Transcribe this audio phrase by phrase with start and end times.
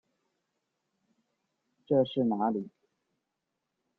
[1.85, 2.67] 这是哪里？